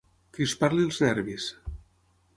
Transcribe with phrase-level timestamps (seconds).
[0.37, 1.51] Crispar-li els nervis.